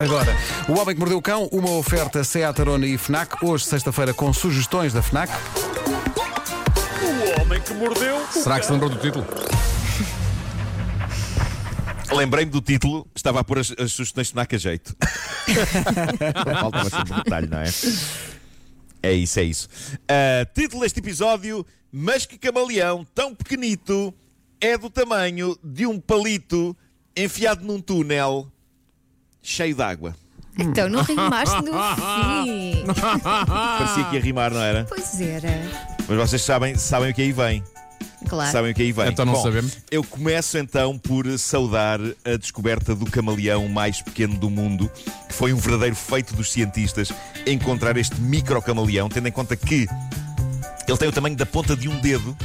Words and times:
Agora, 0.00 0.32
o 0.68 0.78
Homem 0.78 0.94
que 0.94 1.00
Mordeu 1.00 1.18
o 1.18 1.20
Cão, 1.20 1.48
uma 1.50 1.72
oferta 1.72 2.22
Seat 2.22 2.60
Arona 2.60 2.86
e 2.86 2.96
FNAC, 2.96 3.44
hoje, 3.44 3.64
sexta-feira, 3.64 4.14
com 4.14 4.32
sugestões 4.32 4.92
da 4.92 5.02
FNAC. 5.02 5.32
O 7.02 7.40
homem 7.40 7.60
que 7.60 7.74
mordeu. 7.74 8.24
Será 8.30 8.60
que 8.60 8.66
se 8.66 8.70
lembrou 8.70 8.90
do 8.90 8.96
título? 8.96 9.26
Lembrei-me 12.12 12.52
do 12.52 12.60
título, 12.60 13.08
estava 13.12 13.40
a 13.40 13.44
pôr 13.44 13.58
as, 13.58 13.74
as 13.76 13.90
sugestões 13.90 14.28
de 14.28 14.34
FNAC 14.34 14.54
a 14.54 14.58
jeito. 14.58 14.96
Faltava 16.60 16.90
sempre 16.90 17.12
um 17.14 17.16
detalhe, 17.16 17.48
não 17.48 17.58
é? 17.58 17.68
É 19.02 19.12
isso, 19.14 19.40
é 19.40 19.42
isso. 19.42 19.68
Ah, 20.08 20.46
título 20.54 20.82
deste 20.82 21.00
episódio: 21.00 21.66
Mas 21.90 22.24
que 22.24 22.38
camaleão 22.38 23.04
tão 23.12 23.34
pequenito 23.34 24.14
é 24.60 24.78
do 24.78 24.90
tamanho 24.90 25.58
de 25.60 25.86
um 25.86 25.98
palito 25.98 26.76
enfiado 27.16 27.66
num 27.66 27.80
túnel 27.80 28.48
cheio 29.42 29.74
de 29.74 29.82
água. 29.82 30.14
Então 30.58 30.88
não 30.88 31.02
rimaste 31.02 31.56
no 31.62 31.72
fim. 32.42 32.84
Parecia 33.24 34.04
que 34.04 34.16
ia 34.16 34.20
rimar, 34.20 34.52
não 34.52 34.60
era? 34.60 34.84
Pois 34.88 35.20
era. 35.20 35.62
Mas 36.08 36.16
vocês 36.18 36.42
sabem, 36.42 36.76
sabem 36.76 37.10
o 37.10 37.14
que 37.14 37.22
aí 37.22 37.32
vem. 37.32 37.62
Claro. 38.28 38.50
Sabem 38.50 38.72
o 38.72 38.74
que 38.74 38.82
aí 38.82 38.90
vem. 38.92 39.08
Então 39.08 39.24
não 39.24 39.34
Bom, 39.34 39.42
sabemos. 39.42 39.78
Eu 39.90 40.02
começo 40.02 40.58
então 40.58 40.98
por 40.98 41.26
saudar 41.38 42.00
a 42.24 42.36
descoberta 42.36 42.94
do 42.94 43.06
camaleão 43.06 43.68
mais 43.68 44.02
pequeno 44.02 44.34
do 44.34 44.50
mundo, 44.50 44.90
que 45.28 45.34
foi 45.34 45.52
um 45.52 45.56
verdadeiro 45.58 45.94
feito 45.94 46.34
dos 46.34 46.50
cientistas 46.50 47.12
encontrar 47.46 47.96
este 47.96 48.20
micro 48.20 48.60
camaleão, 48.60 49.08
tendo 49.08 49.28
em 49.28 49.32
conta 49.32 49.54
que 49.54 49.86
ele 50.88 50.98
tem 50.98 51.08
o 51.08 51.12
tamanho 51.12 51.36
da 51.36 51.46
ponta 51.46 51.76
de 51.76 51.88
um 51.88 51.98
dedo. 52.00 52.36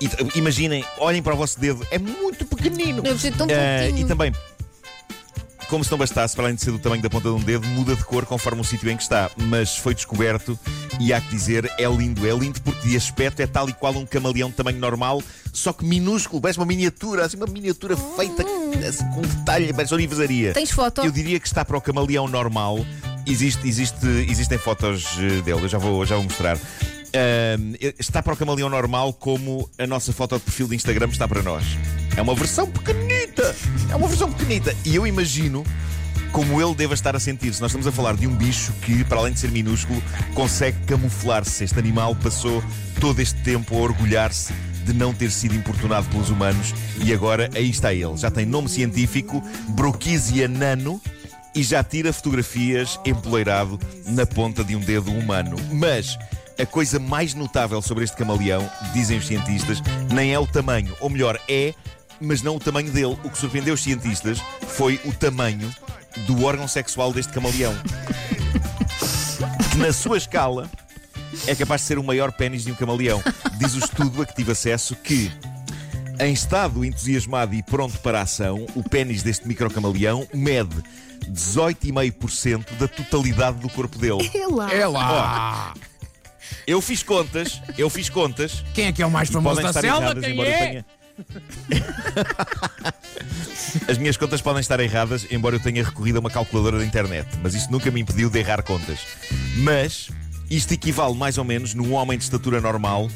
E, 0.00 0.38
imaginem, 0.38 0.84
olhem 0.98 1.22
para 1.22 1.34
o 1.34 1.36
vosso 1.36 1.58
dedo, 1.58 1.84
é 1.90 1.98
muito 1.98 2.44
pequenino. 2.44 3.02
Deve 3.02 3.18
ser 3.18 3.32
tão 3.34 3.46
pouquinho. 3.46 3.98
e 3.98 4.04
também, 4.04 4.32
como 5.68 5.84
se 5.84 5.90
não 5.90 5.98
bastasse, 5.98 6.34
para 6.34 6.46
além 6.46 6.54
de 6.54 6.62
ser 6.62 6.70
do 6.70 6.78
tamanho 6.78 7.02
da 7.02 7.10
ponta 7.10 7.28
de 7.28 7.34
um 7.34 7.40
dedo, 7.40 7.66
muda 7.68 7.94
de 7.94 8.04
cor 8.04 8.24
conforme 8.24 8.60
o 8.60 8.64
sítio 8.64 8.90
em 8.90 8.96
que 8.96 9.02
está. 9.02 9.30
Mas 9.36 9.76
foi 9.76 9.94
descoberto 9.94 10.58
e 10.98 11.12
há 11.12 11.20
que 11.20 11.28
dizer, 11.28 11.70
é 11.78 11.86
lindo. 11.86 12.26
É 12.26 12.32
lindo 12.32 12.60
porque 12.62 12.88
de 12.88 12.96
aspecto 12.96 13.40
é 13.40 13.46
tal 13.46 13.68
e 13.68 13.72
qual 13.72 13.94
um 13.94 14.06
camaleão 14.06 14.48
de 14.48 14.56
tamanho 14.56 14.78
normal, 14.78 15.22
só 15.52 15.72
que 15.72 15.84
minúsculo, 15.84 16.40
parece 16.40 16.58
uma 16.58 16.66
miniatura, 16.66 17.24
assim, 17.24 17.36
uma 17.36 17.46
miniatura 17.46 17.96
feita 17.96 18.44
assim, 18.88 19.08
com 19.10 19.20
detalhe, 19.20 19.72
parece 19.72 19.92
uma 19.92 19.98
aniversaria. 19.98 20.52
Tens 20.54 20.70
foto? 20.70 21.04
Eu 21.04 21.12
diria 21.12 21.38
que 21.38 21.46
está 21.46 21.64
para 21.64 21.76
o 21.76 21.80
camaleão 21.80 22.26
normal. 22.26 22.84
Existe, 23.26 23.68
existe, 23.68 24.06
existem 24.28 24.56
fotos 24.56 25.04
eh, 25.18 25.42
dele, 25.42 25.62
eu 25.62 25.68
já 25.68 25.76
vou, 25.76 26.04
já 26.06 26.16
vou 26.16 26.24
mostrar. 26.24 26.56
Ahm, 26.56 27.74
está 27.98 28.22
para 28.22 28.32
o 28.32 28.36
camaleão 28.36 28.68
normal 28.68 29.12
como 29.12 29.68
a 29.78 29.86
nossa 29.86 30.12
foto 30.12 30.36
de 30.36 30.42
perfil 30.42 30.68
de 30.68 30.76
Instagram 30.76 31.08
está 31.08 31.26
para 31.28 31.42
nós. 31.42 31.64
É 32.16 32.22
uma 32.22 32.34
versão 32.34 32.66
pequenita! 33.38 33.54
É 33.90 33.96
uma 33.96 34.08
versão 34.08 34.32
pequenita. 34.32 34.74
E 34.84 34.94
eu 34.94 35.06
imagino 35.06 35.64
como 36.32 36.60
ele 36.60 36.74
deva 36.74 36.94
estar 36.94 37.16
a 37.16 37.20
sentir-se. 37.20 37.60
Nós 37.60 37.70
estamos 37.70 37.86
a 37.86 37.92
falar 37.92 38.14
de 38.16 38.26
um 38.26 38.34
bicho 38.34 38.72
que, 38.82 39.02
para 39.04 39.18
além 39.18 39.32
de 39.32 39.40
ser 39.40 39.50
minúsculo, 39.50 40.02
consegue 40.34 40.78
camuflar-se. 40.86 41.64
Este 41.64 41.78
animal 41.78 42.14
passou 42.16 42.62
todo 43.00 43.20
este 43.20 43.40
tempo 43.42 43.76
a 43.76 43.80
orgulhar-se 43.80 44.52
de 44.84 44.92
não 44.92 45.12
ter 45.12 45.30
sido 45.30 45.54
importunado 45.54 46.06
pelos 46.08 46.30
humanos 46.30 46.74
e 47.02 47.12
agora 47.12 47.48
aí 47.54 47.70
está 47.70 47.92
ele. 47.92 48.16
Já 48.16 48.30
tem 48.30 48.44
nome 48.44 48.68
científico, 48.68 49.42
Brochisia 49.68 50.48
nano, 50.48 51.00
e 51.54 51.62
já 51.62 51.82
tira 51.82 52.12
fotografias 52.12 52.98
empoleirado 53.04 53.78
na 54.06 54.24
ponta 54.24 54.62
de 54.62 54.76
um 54.76 54.80
dedo 54.80 55.10
humano. 55.10 55.56
Mas 55.72 56.18
a 56.58 56.66
coisa 56.66 56.98
mais 56.98 57.34
notável 57.34 57.80
sobre 57.80 58.04
este 58.04 58.16
camaleão, 58.16 58.68
dizem 58.92 59.18
os 59.18 59.26
cientistas, 59.26 59.80
nem 60.12 60.32
é 60.32 60.38
o 60.38 60.46
tamanho, 60.46 60.94
ou 61.00 61.08
melhor, 61.08 61.38
é, 61.48 61.72
mas 62.20 62.42
não 62.42 62.56
o 62.56 62.60
tamanho 62.60 62.90
dele. 62.90 63.16
O 63.24 63.30
que 63.30 63.38
surpreendeu 63.38 63.74
os 63.74 63.82
cientistas 63.82 64.38
foi 64.68 65.00
o 65.04 65.12
tamanho 65.12 65.72
do 66.26 66.44
órgão 66.44 66.66
sexual 66.66 67.12
deste 67.12 67.32
camaleão. 67.32 67.74
que 69.70 69.78
na 69.78 69.92
sua 69.92 70.16
escala 70.18 70.68
é 71.46 71.54
capaz 71.54 71.82
de 71.82 71.86
ser 71.86 71.98
o 71.98 72.04
maior 72.04 72.32
pênis 72.32 72.64
de 72.64 72.72
um 72.72 72.74
camaleão. 72.74 73.22
Diz 73.58 73.74
o 73.74 73.78
estudo 73.78 74.22
a 74.22 74.26
que 74.26 74.34
tive 74.34 74.52
acesso 74.52 74.96
que 74.96 75.30
em 76.20 76.32
estado 76.32 76.84
entusiasmado 76.84 77.54
e 77.54 77.62
pronto 77.62 77.98
para 78.00 78.18
a 78.18 78.22
ação, 78.22 78.66
o 78.74 78.82
pênis 78.82 79.22
deste 79.22 79.46
microcamaleão 79.46 80.26
mede 80.34 80.74
18,5% 81.30 82.76
da 82.76 82.88
totalidade 82.88 83.58
do 83.58 83.68
corpo 83.68 83.96
dele. 83.98 84.28
É 84.34 84.46
lá. 84.46 84.72
É 84.74 84.86
lá! 84.86 85.74
Eu 86.66 86.80
fiz 86.80 87.02
contas, 87.02 87.60
eu 87.76 87.88
fiz 87.88 88.08
contas, 88.08 88.64
Quem 88.74 88.86
é 88.86 88.92
que 88.92 89.02
é 89.02 89.06
o 89.06 89.10
mais 89.10 89.28
famoso 89.28 89.56
podem 89.56 89.64
da 89.64 89.70
estar 89.70 89.80
selva? 89.80 90.04
erradas, 90.06 90.24
Quem 90.24 90.40
é? 90.44 90.84
As 93.88 93.98
minhas 93.98 94.16
contas 94.16 94.40
podem 94.40 94.60
estar 94.60 94.80
erradas, 94.80 95.26
embora 95.30 95.56
eu 95.56 95.60
tenha 95.60 95.84
recorrido 95.84 96.16
a 96.16 96.20
uma 96.20 96.30
calculadora 96.30 96.78
da 96.78 96.84
internet, 96.84 97.28
mas 97.42 97.54
isso 97.54 97.70
nunca 97.70 97.90
me 97.90 98.00
impediu 98.00 98.30
de 98.30 98.38
errar 98.38 98.62
contas. 98.62 99.00
Mas 99.56 100.08
isto 100.50 100.72
equivale 100.72 101.14
mais 101.14 101.38
ou 101.38 101.44
menos, 101.44 101.74
num 101.74 101.92
homem 101.92 102.16
de 102.16 102.24
estatura 102.24 102.60
normal, 102.60 103.10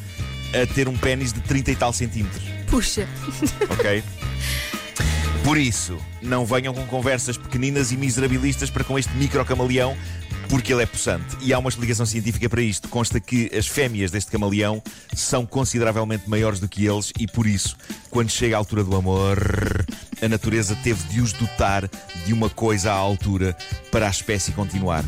a 0.53 0.67
ter 0.75 0.89
um 0.89 0.97
pênis 0.97 1.33
de 1.33 1.41
30 1.41 1.71
e 1.71 1.77
tal 1.77 1.93
centímetros. 1.93 2.43
Puxa. 2.67 3.09
ok? 3.71 4.03
Por 5.45 5.59
isso, 5.59 5.99
não 6.23 6.47
venham 6.47 6.73
com 6.73 6.87
conversas 6.87 7.37
pequeninas 7.37 7.91
e 7.91 7.97
miserabilistas 7.97 8.71
para 8.71 8.85
com 8.85 8.97
este 8.97 9.13
micro 9.17 9.45
camaleão, 9.45 9.97
porque 10.49 10.73
ele 10.73 10.85
é 10.85 10.87
possante. 10.87 11.37
E 11.41 11.53
há 11.53 11.59
uma 11.59 11.69
explicação 11.69 12.07
científica 12.07 12.49
para 12.49 12.63
isto. 12.63 12.89
Consta 12.89 13.19
que 13.19 13.51
as 13.57 13.67
fêmeas 13.67 14.13
deste 14.13 14.31
camaleão 14.31 14.81
são 15.15 15.45
consideravelmente 15.45 16.31
maiores 16.31 16.61
do 16.61 16.69
que 16.69 16.87
eles 16.87 17.13
e 17.19 17.27
por 17.27 17.47
isso, 17.47 17.77
quando 18.09 18.31
chega 18.31 18.55
a 18.55 18.59
altura 18.59 18.85
do 18.85 18.95
amor, 18.95 19.39
a 20.23 20.29
natureza 20.29 20.77
teve 20.77 21.03
de 21.09 21.21
os 21.21 21.33
dotar 21.33 21.91
de 22.25 22.33
uma 22.33 22.49
coisa 22.49 22.93
à 22.93 22.95
altura 22.95 23.57
para 23.91 24.07
a 24.07 24.11
espécie 24.11 24.53
continuar. 24.53 25.05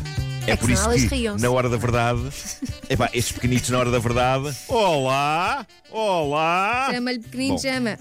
É, 0.47 0.51
É 0.51 0.55
por 0.55 0.69
isso 0.69 0.87
que, 0.89 1.29
na 1.41 1.49
hora 1.49 1.69
da 1.69 1.77
verdade, 1.77 2.21
epá, 2.89 3.09
estes 3.13 3.31
pequenitos 3.31 3.69
na 3.69 3.79
hora 3.79 3.89
da 3.91 3.99
verdade, 3.99 4.55
olá, 4.67 5.65
olá. 5.91 6.89
Chama-lhe 6.91 7.19
pequenino, 7.19 7.55
Bom. 7.55 7.61
chama. 7.61 7.97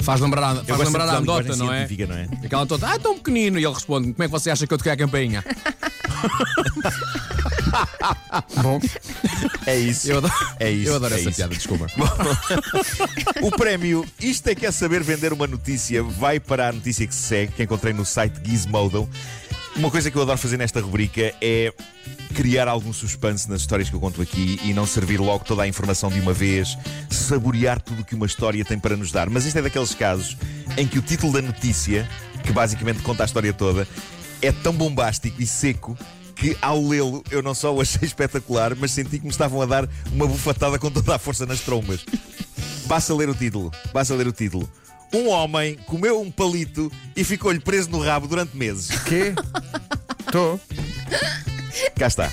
Faz 0.00 0.20
lembrar, 0.20 0.56
faz 0.64 0.78
lembrar 0.80 1.08
a 1.08 1.16
andota, 1.18 1.56
não 1.56 1.72
é? 1.72 1.88
não 2.06 2.16
é? 2.16 2.28
Aquela 2.44 2.62
andota, 2.62 2.86
ah, 2.88 2.98
tão 2.98 3.16
pequenino. 3.16 3.58
E 3.58 3.64
ele 3.64 3.74
responde: 3.74 4.12
Como 4.12 4.22
é 4.22 4.26
que 4.26 4.32
você 4.32 4.50
acha 4.50 4.66
que 4.66 4.72
eu 4.74 4.78
toquei 4.78 4.92
a 4.92 4.96
campainha? 4.96 5.44
Bom, 8.62 8.80
É 9.66 9.76
isso. 9.76 10.10
Eu 10.10 10.18
adoro, 10.18 10.34
É 10.60 10.70
isso, 10.70 10.90
eu 10.90 10.96
adoro 10.96 11.14
é 11.14 11.18
essa 11.20 11.28
isso. 11.30 11.36
piada, 11.36 11.54
desculpa. 11.54 11.86
O 13.42 13.50
prémio 13.50 14.04
Isto 14.20 14.48
é 14.48 14.54
que 14.54 14.66
é 14.66 14.70
saber 14.70 15.02
vender 15.02 15.32
uma 15.32 15.46
notícia 15.46 16.02
vai 16.02 16.38
para 16.38 16.68
a 16.68 16.72
notícia 16.72 17.06
que 17.06 17.14
se 17.14 17.22
segue, 17.22 17.52
que 17.52 17.62
encontrei 17.62 17.92
no 17.92 18.04
site 18.04 18.34
Gizmodo. 18.44 19.08
Uma 19.76 19.90
coisa 19.90 20.08
que 20.08 20.16
eu 20.16 20.22
adoro 20.22 20.38
fazer 20.38 20.56
nesta 20.56 20.80
rubrica 20.80 21.34
é 21.40 21.72
criar 22.32 22.68
algum 22.68 22.92
suspense 22.92 23.50
nas 23.50 23.62
histórias 23.62 23.90
que 23.90 23.96
eu 23.96 24.00
conto 24.00 24.22
aqui 24.22 24.60
e 24.62 24.72
não 24.72 24.86
servir 24.86 25.20
logo 25.20 25.44
toda 25.44 25.62
a 25.62 25.68
informação 25.68 26.10
de 26.10 26.20
uma 26.20 26.32
vez, 26.32 26.78
saborear 27.10 27.80
tudo 27.80 28.02
o 28.02 28.04
que 28.04 28.14
uma 28.14 28.26
história 28.26 28.64
tem 28.64 28.78
para 28.78 28.96
nos 28.96 29.10
dar. 29.10 29.28
Mas 29.28 29.46
este 29.46 29.58
é 29.58 29.62
daqueles 29.62 29.92
casos 29.92 30.36
em 30.76 30.86
que 30.86 30.96
o 30.96 31.02
título 31.02 31.32
da 31.32 31.42
notícia, 31.42 32.08
que 32.44 32.52
basicamente 32.52 33.02
conta 33.02 33.24
a 33.24 33.26
história 33.26 33.52
toda, 33.52 33.86
é 34.40 34.52
tão 34.52 34.72
bombástico 34.72 35.42
e 35.42 35.46
seco 35.46 35.98
que 36.36 36.56
ao 36.62 36.80
lê-lo 36.80 37.24
eu 37.30 37.42
não 37.42 37.54
só 37.54 37.74
o 37.74 37.80
achei 37.80 38.02
espetacular, 38.06 38.76
mas 38.76 38.92
senti 38.92 39.18
que 39.18 39.24
me 39.24 39.30
estavam 39.30 39.60
a 39.60 39.66
dar 39.66 39.88
uma 40.12 40.26
bufatada 40.26 40.78
com 40.78 40.90
toda 40.90 41.16
a 41.16 41.18
força 41.18 41.46
nas 41.46 41.60
trombas. 41.60 42.04
Basta 42.86 43.12
ler 43.12 43.28
o 43.28 43.34
título. 43.34 43.72
Basta 43.92 44.14
ler 44.14 44.28
o 44.28 44.32
título. 44.32 44.68
Um 45.14 45.28
homem 45.28 45.76
comeu 45.86 46.20
um 46.20 46.30
palito 46.30 46.90
e 47.14 47.22
ficou-lhe 47.22 47.60
preso 47.60 47.88
no 47.90 48.00
rabo 48.00 48.26
durante 48.26 48.56
meses. 48.56 48.90
quê? 49.02 49.32
Estou. 50.26 50.60
Cá 51.96 52.06
está. 52.08 52.30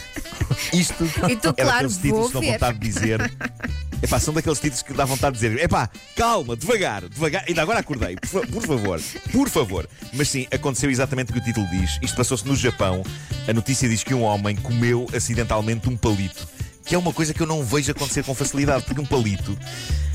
Isto 0.73 1.03
E 1.29 1.35
tu, 1.35 1.53
é 1.57 1.63
claro, 1.63 1.87
títulos 1.87 2.01
vou 2.11 2.27
que 2.27 2.33
dão 2.33 2.41
ver. 2.41 2.51
vontade 2.53 2.79
de 2.79 2.87
dizer. 2.87 3.31
Epá, 4.03 4.19
são 4.19 4.33
daqueles 4.33 4.59
títulos 4.59 4.81
que 4.81 4.93
dá 4.93 5.05
vontade 5.05 5.37
de 5.37 5.47
dizer 5.47 5.63
Epá, 5.63 5.87
calma, 6.15 6.55
devagar, 6.55 7.07
devagar 7.07 7.43
Ainda 7.47 7.61
agora 7.61 7.81
acordei, 7.81 8.15
por, 8.15 8.47
por 8.47 8.63
favor 8.65 8.99
Por 9.31 9.47
favor 9.47 9.87
Mas 10.11 10.27
sim, 10.27 10.47
aconteceu 10.51 10.89
exatamente 10.89 11.29
o 11.29 11.33
que 11.33 11.39
o 11.39 11.43
título 11.43 11.67
diz 11.69 11.99
Isto 12.01 12.17
passou-se 12.17 12.47
no 12.47 12.55
Japão 12.55 13.03
A 13.47 13.53
notícia 13.53 13.87
diz 13.87 14.03
que 14.03 14.15
um 14.15 14.23
homem 14.23 14.55
comeu 14.55 15.05
acidentalmente 15.15 15.87
um 15.87 15.95
palito 15.95 16.47
Que 16.83 16.95
é 16.95 16.97
uma 16.97 17.13
coisa 17.13 17.31
que 17.31 17.41
eu 17.43 17.45
não 17.45 17.63
vejo 17.63 17.91
acontecer 17.91 18.23
com 18.23 18.33
facilidade 18.33 18.85
Porque 18.85 18.99
um 18.99 19.05
palito 19.05 19.55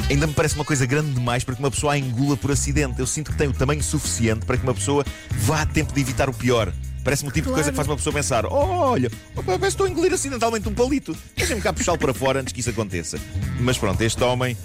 ainda 0.09 0.27
me 0.27 0.33
parece 0.33 0.55
uma 0.55 0.65
coisa 0.65 0.87
grande 0.87 1.13
demais 1.13 1.45
Para 1.45 1.55
que 1.55 1.61
uma 1.61 1.71
pessoa 1.71 1.95
a 1.95 1.99
engula 1.99 2.37
por 2.37 2.51
acidente 2.51 3.01
Eu 3.01 3.07
sinto 3.07 3.33
que 3.33 3.39
tem 3.39 3.49
o 3.49 3.53
tamanho 3.53 3.83
suficiente 3.83 4.47
Para 4.47 4.57
que 4.57 4.63
uma 4.63 4.75
pessoa 4.75 5.05
vá 5.33 5.63
a 5.63 5.67
tempo 5.67 5.93
de 5.93 6.01
evitar 6.01 6.29
o 6.29 6.35
pior 6.35 6.73
Parece-me 7.07 7.31
o 7.31 7.33
tipo 7.33 7.47
de 7.47 7.55
coisa 7.55 7.71
que 7.71 7.77
faz 7.77 7.87
uma 7.87 7.95
pessoa 7.95 8.13
pensar: 8.13 8.45
olha, 8.47 9.09
parece 9.33 9.61
que 9.61 9.67
estou 9.67 9.87
a 9.87 9.89
engolir 9.89 10.13
acidentalmente 10.13 10.69
um 10.69 10.75
palito. 10.75 11.17
Deixa-me 11.37 11.61
cá 11.61 11.73
puxá-lo 11.73 11.97
para 11.97 12.13
fora 12.13 12.41
antes 12.41 12.53
que 12.53 12.59
isso 12.59 12.71
aconteça. 12.71 13.17
Mas 13.61 13.79
pronto, 13.79 14.01
este 14.01 14.25
homem 14.25 14.57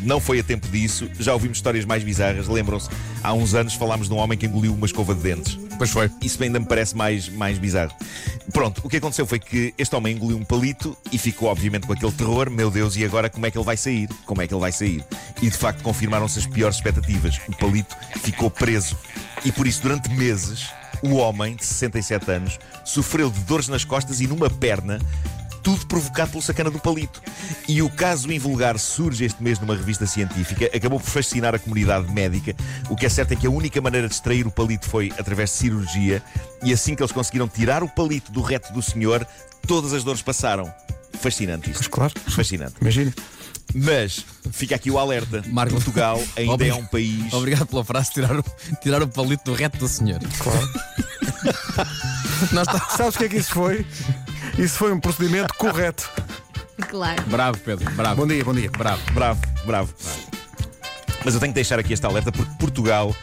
não 0.00 0.18
foi 0.18 0.40
a 0.40 0.42
tempo 0.42 0.66
disso. 0.68 1.06
Já 1.20 1.34
ouvimos 1.34 1.58
histórias 1.58 1.84
mais 1.84 2.02
bizarras. 2.02 2.48
Lembram-se, 2.48 2.88
há 3.22 3.34
uns 3.34 3.54
anos 3.54 3.74
falámos 3.74 4.08
de 4.08 4.14
um 4.14 4.16
homem 4.16 4.38
que 4.38 4.46
engoliu 4.46 4.72
uma 4.72 4.86
escova 4.86 5.14
de 5.14 5.20
dentes. 5.20 5.58
Pois 5.78 5.90
foi. 5.90 6.10
Isso 6.22 6.42
ainda 6.42 6.58
me 6.58 6.66
parece 6.66 6.96
mais, 6.96 7.28
mais 7.28 7.58
bizarro. 7.58 7.92
Pronto, 8.52 8.80
o 8.84 8.88
que 8.88 8.96
aconteceu 8.96 9.26
foi 9.26 9.38
que 9.38 9.74
este 9.76 9.94
homem 9.94 10.16
engoliu 10.16 10.36
um 10.36 10.44
palito 10.44 10.96
e 11.12 11.18
ficou, 11.18 11.48
obviamente, 11.48 11.86
com 11.86 11.92
aquele 11.92 12.12
terror. 12.12 12.50
Meu 12.50 12.70
Deus, 12.70 12.96
e 12.96 13.04
agora 13.04 13.28
como 13.28 13.44
é 13.46 13.50
que 13.50 13.58
ele 13.58 13.64
vai 13.64 13.76
sair? 13.76 14.08
Como 14.24 14.40
é 14.40 14.46
que 14.46 14.54
ele 14.54 14.60
vai 14.60 14.72
sair? 14.72 15.04
E 15.42 15.50
de 15.50 15.56
facto 15.56 15.82
confirmaram-se 15.82 16.38
as 16.38 16.46
piores 16.46 16.76
expectativas. 16.76 17.38
O 17.48 17.56
palito 17.56 17.94
ficou 18.22 18.50
preso. 18.50 18.96
E 19.44 19.52
por 19.52 19.66
isso, 19.66 19.82
durante 19.82 20.08
meses, 20.10 20.70
O 21.02 21.16
homem, 21.16 21.54
de 21.54 21.64
67 21.64 22.30
anos, 22.30 22.58
sofreu 22.84 23.30
de 23.30 23.40
dores 23.40 23.68
nas 23.68 23.84
costas 23.84 24.20
e 24.20 24.26
numa 24.26 24.48
perna 24.48 24.98
tudo 25.66 25.84
provocado 25.86 26.30
pelo 26.30 26.42
sacana 26.42 26.70
do 26.70 26.78
palito. 26.78 27.20
E 27.66 27.82
o 27.82 27.90
caso 27.90 28.30
invulgar 28.30 28.78
surge 28.78 29.24
este 29.24 29.42
mês 29.42 29.58
numa 29.58 29.74
revista 29.74 30.06
científica, 30.06 30.66
acabou 30.72 31.00
por 31.00 31.10
fascinar 31.10 31.56
a 31.56 31.58
comunidade 31.58 32.08
médica. 32.12 32.54
O 32.88 32.94
que 32.94 33.04
é 33.04 33.08
certo 33.08 33.32
é 33.32 33.36
que 33.36 33.48
a 33.48 33.50
única 33.50 33.80
maneira 33.80 34.06
de 34.06 34.14
extrair 34.14 34.46
o 34.46 34.50
palito 34.52 34.88
foi 34.88 35.12
através 35.18 35.50
de 35.50 35.56
cirurgia, 35.56 36.22
e 36.62 36.72
assim 36.72 36.94
que 36.94 37.02
eles 37.02 37.10
conseguiram 37.10 37.48
tirar 37.48 37.82
o 37.82 37.88
palito 37.88 38.30
do 38.30 38.40
reto 38.42 38.72
do 38.72 38.80
senhor, 38.80 39.26
todas 39.66 39.92
as 39.92 40.04
dores 40.04 40.22
passaram. 40.22 40.72
Fascinante 41.20 41.68
isto. 41.68 41.80
Mas 41.80 41.88
claro. 41.88 42.14
Fascinante. 42.28 42.74
Imagina. 42.80 43.12
Mas 43.74 44.24
fica 44.52 44.76
aqui 44.76 44.88
o 44.88 45.00
alerta. 45.00 45.42
Marco- 45.48 45.74
Portugal 45.74 46.22
ainda 46.36 46.52
Obri- 46.52 46.68
é 46.68 46.74
um 46.76 46.86
país. 46.86 47.32
Obrigado 47.32 47.66
pela 47.66 47.84
frase, 47.84 48.12
tirar 48.12 48.38
o, 48.38 48.44
tirar 48.80 49.02
o 49.02 49.08
palito 49.08 49.42
do 49.50 49.52
reto 49.52 49.78
do 49.78 49.88
senhor. 49.88 50.20
Claro. 50.38 50.70
Nós 52.52 52.68
está... 52.68 52.78
Sabes 52.96 53.16
o 53.16 53.18
que 53.18 53.24
é 53.24 53.28
que 53.30 53.36
isso 53.38 53.50
foi? 53.50 53.84
Isso 54.58 54.78
foi 54.78 54.92
um 54.92 55.00
procedimento 55.00 55.52
correto. 55.54 56.08
Claro. 56.88 57.22
Bravo, 57.26 57.58
Pedro, 57.58 57.90
bravo. 57.92 58.22
Bom 58.22 58.26
dia, 58.26 58.44
bom 58.44 58.54
dia. 58.54 58.70
Bravo. 58.70 59.00
Bravo, 59.12 59.40
bravo. 59.64 59.94
Mas 61.24 61.34
eu 61.34 61.40
tenho 61.40 61.52
que 61.52 61.56
deixar 61.56 61.78
aqui 61.78 61.92
esta 61.92 62.06
alerta 62.06 62.30
porque 62.32 62.52
Portugal 62.58 63.14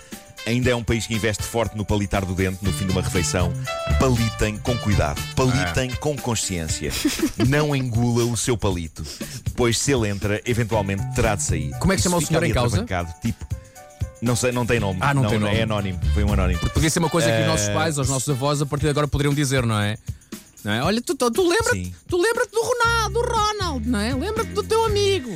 ainda 0.46 0.70
é 0.70 0.76
um 0.76 0.84
país 0.84 1.08
que 1.08 1.14
investe 1.16 1.44
forte 1.44 1.76
no 1.78 1.86
palitar 1.86 2.26
do 2.26 2.34
dente 2.34 2.60
no 2.62 2.72
fim 2.74 2.86
de 2.86 2.92
uma 2.92 3.02
refeição. 3.02 3.52
Palitem 4.00 4.58
com 4.58 4.78
cuidado, 4.78 5.22
palitem 5.36 5.90
com 5.96 6.16
consciência. 6.18 6.92
Não 7.48 7.76
engula 7.76 8.26
o 8.26 8.36
seu 8.36 8.58
palito, 8.58 9.04
pois 9.56 9.78
se 9.80 9.92
ele 9.92 10.10
entra, 10.10 10.42
eventualmente 10.46 11.04
terá 11.16 11.36
de 11.36 11.44
sair. 11.44 11.72
Como 11.80 11.94
é 11.94 11.96
que 11.96 12.02
se 12.02 12.10
chama 12.10 12.18
o 12.18 12.22
senhor 12.26 12.44
em 12.44 12.52
causa? 12.52 12.86
Tipo, 13.22 13.46
não 14.22 14.36
sei, 14.36 14.52
não 14.52 14.66
tem 14.66 14.80
nome. 14.80 15.00
Ah, 15.02 15.14
não 15.14 15.26
tem 15.26 15.40
nome. 15.40 15.56
É 15.58 15.64
anónimo, 15.64 16.00
foi 16.14 16.24
um 16.24 16.34
anónimo. 16.34 16.60
Podia 16.72 16.90
ser 16.90 17.00
uma 17.00 17.10
coisa 17.10 17.28
que 17.30 17.34
os 17.38 17.44
Eh, 17.44 17.48
nossos 17.48 17.70
pais 17.70 17.98
ou 17.98 18.04
os 18.04 18.10
nossos 18.10 18.30
avós 18.30 18.62
a 18.62 18.66
partir 18.66 18.84
de 18.86 18.90
agora 18.90 19.08
poderiam 19.08 19.34
dizer, 19.34 19.66
não 19.66 19.80
é? 19.80 19.98
Não 20.64 20.72
é? 20.72 20.82
Olha, 20.84 21.02
tu, 21.02 21.14
tu, 21.16 21.30
tu 21.30 21.42
lembra-te 21.48 21.84
Sim. 21.86 21.94
tu 22.08 22.18
lembra 22.22 22.46
do 22.48 22.62
Ronaldo, 22.62 23.14
do 23.14 23.22
Ronald, 23.22 23.88
não 23.90 24.00
é? 24.00 24.14
Lembra-te 24.16 24.52
do 24.52 24.64
teu 24.64 24.86
amigo. 24.86 25.36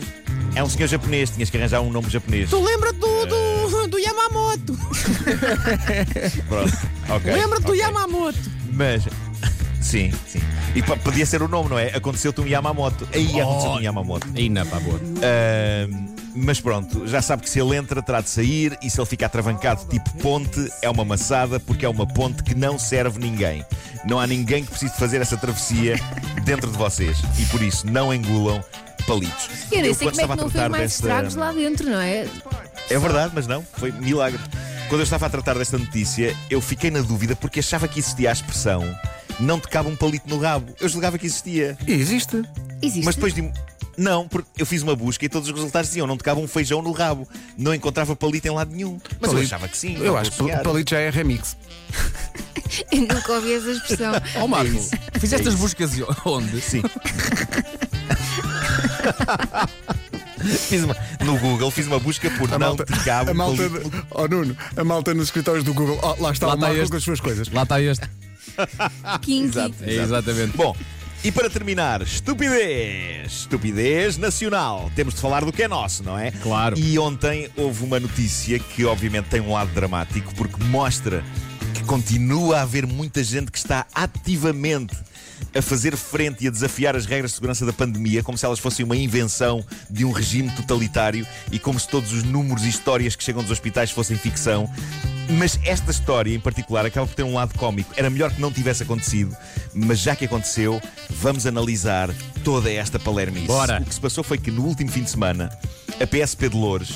É 0.55 0.63
um 0.63 0.69
senhor 0.69 0.87
japonês, 0.87 1.29
tinhas 1.29 1.49
que 1.49 1.57
arranjar 1.57 1.81
um 1.81 1.91
nome 1.91 2.09
japonês. 2.09 2.49
Tu 2.49 2.59
lembra-te 2.63 2.97
do, 2.99 3.25
do, 3.25 3.87
do 3.87 3.99
Yamamoto. 3.99 4.73
Pronto. 6.47 6.77
Ok, 7.09 7.31
Lembra-te 7.33 7.63
do 7.63 7.71
ok. 7.71 7.79
Yamamoto. 7.81 8.39
Mas. 8.71 9.03
Sim, 9.81 10.11
sim. 10.27 10.41
E 10.75 10.81
pa- 10.83 10.97
podia 10.97 11.25
ser 11.25 11.41
o 11.41 11.47
nome, 11.47 11.69
não 11.69 11.79
é? 11.79 11.95
Aconteceu-te 11.95 12.41
um 12.41 12.45
Yamamoto. 12.47 13.07
Aí 13.13 13.39
aconteceu 13.39 13.71
um 13.71 13.79
Yamamoto. 13.79 14.27
Aí 14.35 14.49
não, 14.49 14.65
pá, 14.67 14.79
boa. 14.81 14.99
Ahm, 14.99 16.07
mas 16.37 16.59
pronto, 16.59 17.07
já 17.07 17.21
sabe 17.21 17.43
que 17.43 17.49
se 17.49 17.59
ele 17.59 17.75
entra, 17.75 18.01
terá 18.01 18.21
de 18.21 18.29
sair. 18.29 18.77
E 18.81 18.89
se 18.89 18.99
ele 18.99 19.07
ficar 19.07 19.29
travancado 19.29 19.85
tipo 19.85 20.09
ponte, 20.17 20.71
é 20.81 20.89
uma 20.89 21.03
maçada, 21.05 21.59
porque 21.59 21.85
é 21.85 21.89
uma 21.89 22.05
ponte 22.07 22.43
que 22.43 22.53
não 22.55 22.77
serve 22.77 23.19
ninguém. 23.19 23.65
Não 24.05 24.19
há 24.19 24.27
ninguém 24.27 24.63
que 24.63 24.69
precise 24.71 24.93
fazer 24.93 25.21
essa 25.21 25.35
travessia 25.37 25.99
dentro 26.43 26.71
de 26.71 26.77
vocês. 26.77 27.17
E 27.39 27.45
por 27.45 27.61
isso, 27.61 27.85
não 27.87 28.13
engulam 28.13 28.63
palitos. 29.05 29.49
Eu 29.71 29.81
nem 29.81 29.93
sei 29.93 30.07
quando 30.07 30.19
como 30.19 30.21
é 30.21 30.23
estava 30.23 30.35
que 30.35 30.41
a 30.41 30.43
não 30.43 30.49
tratar 30.51 30.59
fez 30.59 30.69
mais 30.71 30.81
desta- 30.91 31.07
estragos 31.07 31.35
lá 31.35 31.51
dentro, 31.51 31.89
não 31.89 31.99
é? 31.99 32.27
é 32.89 32.99
verdade, 32.99 33.31
mas 33.35 33.47
não, 33.47 33.65
foi 33.73 33.91
milagre. 33.91 34.39
Quando 34.89 35.01
eu 35.01 35.03
estava 35.05 35.25
a 35.25 35.29
tratar 35.29 35.57
desta 35.57 35.77
notícia, 35.77 36.35
eu 36.49 36.61
fiquei 36.61 36.89
na 36.91 37.01
dúvida 37.01 37.35
porque 37.35 37.59
achava 37.59 37.87
que 37.87 37.99
existia 37.99 38.29
a 38.29 38.33
expressão 38.33 38.83
não 39.39 39.59
te 39.59 39.67
cabe 39.67 39.87
um 39.87 39.95
palito 39.95 40.27
no 40.27 40.39
rabo. 40.39 40.73
Eu 40.81 40.89
julgava 40.89 41.15
que 41.17 41.27
existia. 41.27 41.77
E 41.85 41.91
existe. 41.93 42.41
Existe. 42.81 43.05
Mas 43.05 43.13
depois 43.13 43.35
de. 43.35 43.51
Não, 43.97 44.27
porque 44.27 44.47
eu 44.61 44.65
fiz 44.65 44.83
uma 44.83 44.95
busca 44.95 45.25
e 45.25 45.29
todos 45.29 45.49
os 45.49 45.55
resultados 45.55 45.89
diziam 45.89 46.05
não 46.05 46.15
te 46.17 46.23
cabe 46.23 46.39
um 46.39 46.47
feijão 46.47 46.81
no 46.83 46.91
rabo. 46.91 47.27
Não 47.57 47.73
encontrava 47.73 48.15
palito 48.15 48.47
em 48.47 48.51
lado 48.51 48.71
nenhum. 48.73 48.99
Mas 49.19 49.29
eu 49.31 49.35
Palito- 49.37 49.55
achava 49.55 49.67
que 49.67 49.75
sim. 49.77 49.97
Eu 49.99 50.15
acho 50.15 50.31
que 50.31 50.57
palito 50.63 50.91
já 50.91 50.99
é 50.99 51.09
remix. 51.09 51.57
Eu 52.91 53.01
nunca 53.01 53.31
ouvi 53.33 53.53
essa 53.53 53.71
expressão. 53.71 54.13
Ó 54.35 54.43
oh, 54.43 54.47
Marco, 54.47 54.71
fizeste 55.19 55.45
É 55.47 55.49
as 55.49 55.53
isso. 55.53 55.57
buscas 55.57 55.97
e- 55.97 56.03
onde? 56.25 56.59
Sim. 56.61 56.83
fiz 60.67 60.83
uma, 60.83 60.95
no 61.25 61.37
Google 61.39 61.71
fiz 61.71 61.87
uma 61.87 61.99
busca 61.99 62.29
por 62.31 62.47
A 62.53 62.59
não 62.59 62.67
malta, 62.67 62.85
te 62.85 62.99
cabe 63.03 63.31
a 63.31 63.33
malta, 63.33 63.63
oh 64.11 64.27
Nuno, 64.27 64.55
a 64.75 64.83
malta 64.83 65.13
nos 65.13 65.25
escritórios 65.25 65.63
do 65.63 65.73
Google. 65.73 65.99
Oh, 66.03 66.21
lá 66.21 66.31
está 66.31 66.47
Lá 66.47 66.53
o 66.53 66.55
está 66.55 66.67
Marco 66.67 66.75
este. 66.81 66.91
com 66.91 66.97
as 66.97 67.03
suas 67.03 67.19
coisas. 67.19 67.47
Lá 67.49 67.63
está 67.63 67.81
este. 67.81 68.07
Kinky. 69.21 69.73
É, 69.83 69.93
exatamente. 69.95 70.55
Bom, 70.57 70.75
e 71.23 71.31
para 71.31 71.49
terminar, 71.49 72.01
estupidez! 72.01 73.31
Estupidez 73.31 74.17
nacional. 74.17 74.91
Temos 74.95 75.15
de 75.15 75.21
falar 75.21 75.43
do 75.43 75.51
que 75.51 75.63
é 75.63 75.67
nosso, 75.67 76.03
não 76.03 76.17
é? 76.17 76.31
Claro. 76.31 76.77
E 76.77 76.97
ontem 76.99 77.49
houve 77.55 77.83
uma 77.83 77.99
notícia 77.99 78.59
que, 78.59 78.85
obviamente, 78.85 79.25
tem 79.25 79.41
um 79.41 79.51
lado 79.51 79.71
dramático, 79.73 80.33
porque 80.35 80.63
mostra 80.65 81.23
que 81.73 81.83
continua 81.83 82.59
a 82.59 82.61
haver 82.61 82.85
muita 82.85 83.23
gente 83.23 83.51
que 83.51 83.57
está 83.57 83.85
ativamente 83.93 84.95
a 85.55 85.61
fazer 85.61 85.95
frente 85.95 86.45
e 86.45 86.47
a 86.47 86.51
desafiar 86.51 86.95
as 86.95 87.05
regras 87.05 87.31
de 87.31 87.35
segurança 87.35 87.65
da 87.65 87.73
pandemia, 87.73 88.23
como 88.23 88.37
se 88.37 88.45
elas 88.45 88.59
fossem 88.59 88.85
uma 88.85 88.95
invenção 88.95 89.63
de 89.89 90.05
um 90.05 90.11
regime 90.11 90.49
totalitário 90.51 91.25
e 91.51 91.59
como 91.59 91.79
se 91.79 91.87
todos 91.87 92.11
os 92.13 92.23
números 92.23 92.63
e 92.63 92.69
histórias 92.69 93.15
que 93.15 93.23
chegam 93.23 93.41
dos 93.41 93.51
hospitais 93.51 93.91
fossem 93.91 94.17
ficção. 94.17 94.69
Mas 95.29 95.59
esta 95.63 95.91
história 95.91 96.33
em 96.33 96.39
particular 96.39 96.85
acaba 96.85 97.05
por 97.05 97.15
ter 97.15 97.23
um 97.23 97.33
lado 97.33 97.57
cómico. 97.57 97.93
Era 97.97 98.09
melhor 98.09 98.31
que 98.31 98.39
não 98.39 98.51
tivesse 98.51 98.83
acontecido, 98.83 99.35
mas 99.73 99.99
já 99.99 100.15
que 100.15 100.25
aconteceu, 100.25 100.81
vamos 101.09 101.45
analisar 101.45 102.09
toda 102.43 102.71
esta 102.71 102.97
palermice. 102.97 103.47
Bora. 103.47 103.81
O 103.81 103.85
que 103.85 103.93
se 103.93 103.99
passou 103.99 104.23
foi 104.23 104.37
que 104.37 104.49
no 104.49 104.63
último 104.63 104.89
fim 104.89 105.03
de 105.03 105.09
semana, 105.09 105.49
a 106.01 106.07
PSP 106.07 106.49
de 106.49 106.55
Loures 106.55 106.93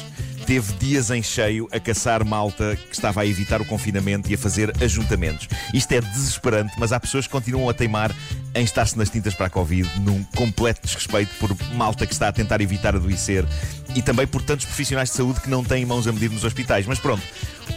teve 0.52 0.74
dias 0.74 1.10
em 1.10 1.24
cheio 1.24 1.70
a 1.72 1.80
caçar 1.80 2.26
malta 2.26 2.76
que 2.76 2.94
estava 2.94 3.22
a 3.22 3.26
evitar 3.26 3.62
o 3.62 3.66
confinamento 3.66 4.30
e 4.30 4.34
a 4.34 4.38
fazer 4.38 4.74
ajuntamentos. 4.84 5.48
Isto 5.74 5.94
é 5.94 6.02
desesperante, 6.02 6.74
mas 6.78 6.92
há 6.92 7.00
pessoas 7.00 7.26
que 7.26 7.32
continuam 7.32 7.70
a 7.70 7.74
teimar 7.74 8.14
em 8.54 8.62
estar-se 8.62 8.98
nas 8.98 9.10
tintas 9.10 9.34
para 9.34 9.46
a 9.46 9.50
Covid, 9.50 9.90
num 10.02 10.22
completo 10.36 10.82
desrespeito 10.84 11.34
por 11.40 11.56
malta 11.74 12.06
que 12.06 12.12
está 12.12 12.28
a 12.28 12.34
tentar 12.34 12.60
evitar 12.60 12.94
adoecer 12.98 13.46
e 13.96 14.02
também 14.02 14.28
por 14.28 14.42
tantos 14.42 14.66
profissionais 14.66 15.10
de 15.12 15.16
saúde 15.16 15.40
que 15.40 15.50
não 15.50 15.64
têm 15.64 15.86
mãos 15.86 16.06
a 16.06 16.12
medir 16.12 16.30
nos 16.30 16.44
hospitais. 16.44 16.86
Mas 16.86 17.00
pronto, 17.00 17.24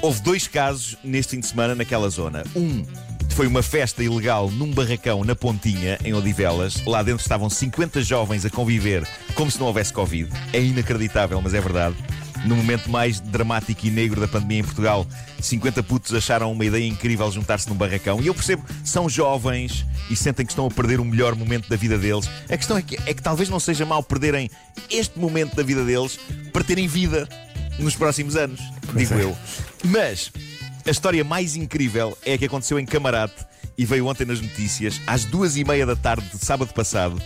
houve 0.02 0.20
dois 0.20 0.48
casos 0.48 0.98
neste 1.04 1.36
fim 1.36 1.40
de 1.40 1.46
semana 1.46 1.76
naquela 1.76 2.08
zona. 2.08 2.42
Um 2.56 2.84
foi 3.30 3.46
uma 3.46 3.62
festa 3.62 4.02
ilegal 4.02 4.50
num 4.50 4.72
barracão 4.72 5.22
na 5.22 5.36
Pontinha, 5.36 5.96
em 6.04 6.12
Odivelas. 6.12 6.84
Lá 6.84 7.04
dentro 7.04 7.22
estavam 7.22 7.48
50 7.48 8.02
jovens 8.02 8.44
a 8.44 8.50
conviver 8.50 9.06
como 9.36 9.48
se 9.48 9.60
não 9.60 9.66
houvesse 9.66 9.92
Covid. 9.92 10.28
É 10.52 10.60
inacreditável, 10.60 11.40
mas 11.40 11.54
é 11.54 11.60
verdade. 11.60 11.96
No 12.44 12.56
momento 12.56 12.90
mais 12.90 13.20
dramático 13.20 13.86
e 13.86 13.90
negro 13.90 14.20
da 14.20 14.28
pandemia 14.28 14.58
em 14.58 14.64
Portugal, 14.64 15.06
50 15.40 15.82
putos 15.82 16.12
acharam 16.12 16.52
uma 16.52 16.64
ideia 16.64 16.86
incrível 16.86 17.30
juntar-se 17.30 17.68
num 17.68 17.74
barracão. 17.74 18.20
E 18.20 18.26
eu 18.26 18.34
percebo, 18.34 18.64
são 18.84 19.08
jovens 19.08 19.86
e 20.10 20.16
sentem 20.16 20.44
que 20.44 20.52
estão 20.52 20.66
a 20.66 20.70
perder 20.70 21.00
o 21.00 21.04
melhor 21.04 21.34
momento 21.34 21.68
da 21.68 21.76
vida 21.76 21.96
deles. 21.96 22.28
A 22.50 22.56
questão 22.56 22.76
é 22.76 22.82
que, 22.82 22.96
é 23.06 23.14
que 23.14 23.22
talvez 23.22 23.48
não 23.48 23.58
seja 23.58 23.86
mal 23.86 24.02
perderem 24.02 24.50
este 24.90 25.18
momento 25.18 25.56
da 25.56 25.62
vida 25.62 25.84
deles 25.84 26.18
para 26.52 26.62
terem 26.62 26.86
vida 26.86 27.28
nos 27.78 27.96
próximos 27.96 28.36
anos, 28.36 28.60
digo 28.94 29.14
eu. 29.14 29.36
Mas 29.84 30.30
a 30.86 30.90
história 30.90 31.24
mais 31.24 31.56
incrível 31.56 32.16
é 32.24 32.34
a 32.34 32.38
que 32.38 32.44
aconteceu 32.44 32.78
em 32.78 32.84
Camarate 32.84 33.46
e 33.76 33.84
veio 33.84 34.06
ontem 34.06 34.24
nas 34.24 34.40
notícias. 34.40 35.00
Às 35.06 35.24
duas 35.24 35.56
e 35.56 35.64
meia 35.64 35.86
da 35.86 35.96
tarde 35.96 36.28
de 36.28 36.44
sábado 36.44 36.72
passado, 36.72 37.20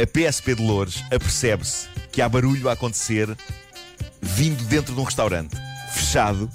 a 0.00 0.06
PSP 0.06 0.54
de 0.54 0.62
Loures 0.62 1.02
apercebe-se 1.10 1.88
que 2.12 2.22
há 2.22 2.28
barulho 2.28 2.68
a 2.68 2.72
acontecer 2.72 3.36
vindo 4.20 4.62
dentro 4.64 4.94
de 4.94 5.00
um 5.00 5.04
restaurante 5.04 5.56
fechado 5.92 6.50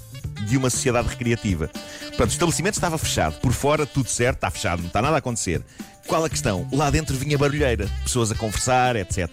de 0.48 0.58
uma 0.58 0.70
sociedade 0.70 1.08
recreativa. 1.08 1.70
Portanto, 2.08 2.30
o 2.30 2.34
estabelecimento 2.34 2.76
estava 2.76 2.98
fechado. 2.98 3.40
Por 3.40 3.52
fora, 3.52 3.86
tudo 3.86 4.10
certo, 4.10 4.38
está 4.38 4.52
fechado, 4.52 4.80
não 4.82 4.88
está 4.88 5.02
nada 5.02 5.16
a 5.16 5.20
acontecer. 5.20 5.62
Qual 6.08 6.24
a 6.24 6.30
questão? 6.30 6.68
Lá 6.72 6.90
dentro 6.90 7.16
vinha 7.18 7.38
barulheira, 7.38 7.90
pessoas 8.04 8.32
a 8.32 8.36
conversar, 8.36 8.96
etc. 8.96 9.30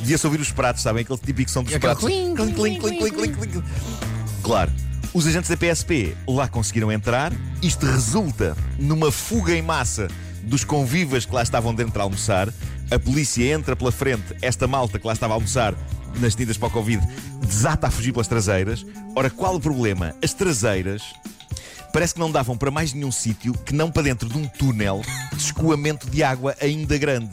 Devia-se 0.00 0.26
ouvir 0.26 0.40
os 0.40 0.50
pratos, 0.50 0.82
sabem? 0.82 1.02
Aquele 1.02 1.18
típico 1.18 1.50
som 1.50 1.62
dos 1.62 1.74
aquele 1.74 1.94
pratos. 1.94 2.04
Cling, 2.04 2.34
cling, 2.34 2.52
cling, 2.52 2.78
cling, 2.78 3.10
cling, 3.10 3.32
cling. 3.32 3.64
Claro. 4.42 4.72
Os 5.12 5.26
agentes 5.26 5.48
da 5.48 5.56
PSP 5.56 6.16
lá 6.26 6.48
conseguiram 6.48 6.90
entrar. 6.92 7.32
Isto 7.62 7.86
resulta 7.86 8.56
numa 8.78 9.10
fuga 9.10 9.54
em 9.54 9.62
massa 9.62 10.08
dos 10.42 10.64
convivas 10.64 11.24
que 11.24 11.34
lá 11.34 11.42
estavam 11.42 11.74
dentro 11.74 12.00
a 12.00 12.04
almoçar. 12.04 12.48
A 12.90 12.98
polícia 12.98 13.44
entra 13.52 13.74
pela 13.74 13.90
frente. 13.90 14.36
Esta 14.42 14.66
malta 14.66 14.98
que 14.98 15.06
lá 15.06 15.12
estava 15.12 15.34
a 15.34 15.36
almoçar 15.36 15.74
nas 16.20 16.34
tintas 16.34 16.56
para 16.56 16.68
o 16.68 16.70
Covid 16.70 17.02
desata 17.46 17.86
a 17.86 17.90
fugir 17.90 18.12
pelas 18.12 18.28
traseiras. 18.28 18.84
Ora, 19.14 19.30
qual 19.30 19.54
o 19.54 19.60
problema? 19.60 20.14
As 20.22 20.34
traseiras 20.34 21.02
parece 21.96 22.12
que 22.12 22.20
não 22.20 22.30
davam 22.30 22.58
para 22.58 22.70
mais 22.70 22.92
nenhum 22.92 23.10
sítio 23.10 23.54
que 23.54 23.74
não 23.74 23.90
para 23.90 24.02
dentro 24.02 24.28
de 24.28 24.36
um 24.36 24.46
túnel 24.46 25.00
de 25.32 25.42
escoamento 25.42 26.10
de 26.10 26.22
água 26.22 26.54
ainda 26.60 26.98
grande. 26.98 27.30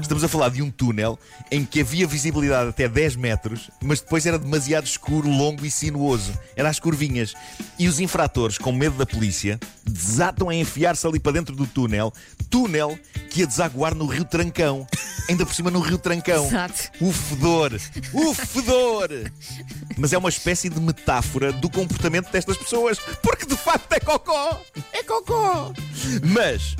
Estamos 0.00 0.24
a 0.24 0.28
falar 0.28 0.48
de 0.48 0.62
um 0.62 0.70
túnel 0.70 1.18
em 1.50 1.66
que 1.66 1.80
havia 1.80 2.06
visibilidade 2.06 2.70
até 2.70 2.88
10 2.88 3.16
metros, 3.16 3.70
mas 3.82 4.00
depois 4.00 4.24
era 4.24 4.38
demasiado 4.38 4.86
escuro, 4.86 5.28
longo 5.28 5.66
e 5.66 5.70
sinuoso. 5.70 6.32
Era 6.56 6.70
às 6.70 6.80
curvinhas. 6.80 7.34
E 7.78 7.88
os 7.88 8.00
infratores, 8.00 8.56
com 8.56 8.72
medo 8.72 8.96
da 8.96 9.04
polícia, 9.04 9.60
desatam 9.84 10.48
a 10.48 10.54
enfiar-se 10.54 11.06
ali 11.06 11.20
para 11.20 11.32
dentro 11.32 11.54
do 11.54 11.66
túnel, 11.66 12.10
túnel 12.48 12.98
que 13.28 13.40
ia 13.40 13.46
desaguar 13.46 13.94
no 13.94 14.06
Rio 14.06 14.24
Trancão. 14.24 14.86
Ainda 15.28 15.46
por 15.46 15.54
cima 15.54 15.70
no 15.70 15.80
Rio 15.80 15.98
Trancão. 15.98 16.46
Exato. 16.46 16.90
O 17.00 17.12
fedor! 17.12 17.80
O 18.12 18.34
fedor! 18.34 19.08
Mas 19.96 20.12
é 20.12 20.18
uma 20.18 20.28
espécie 20.28 20.68
de 20.68 20.80
metáfora 20.80 21.52
do 21.52 21.70
comportamento 21.70 22.30
destas 22.30 22.56
pessoas, 22.56 22.98
porque 23.22 23.46
de 23.46 23.56
facto 23.56 23.92
é 23.92 24.00
cocó! 24.00 24.60
É 24.92 25.02
cocó! 25.02 25.72
Mas 26.22 26.76